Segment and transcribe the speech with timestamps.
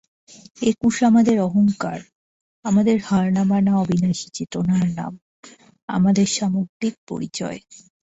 [0.61, 1.99] একুশ আমাদের অহংকার,
[2.65, 5.13] আমাদের হার না-মানা অবিনাশী চেতনার নাম,
[5.89, 7.59] আমাদের সামগ্রিক পরিচয়।